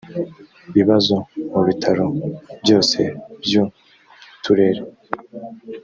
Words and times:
bibazo 0.75 1.15
mu 1.51 1.61
bitaro 1.67 2.05
byose 2.63 2.99
byu 3.43 3.63
uturere 4.33 4.81